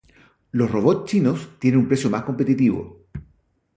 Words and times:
los 0.51 0.71
robots 0.71 1.05
chinos 1.11 1.59
tienen 1.59 1.81
un 1.81 1.87
precio 1.87 2.09
más 2.09 2.23
competitivo 2.23 3.05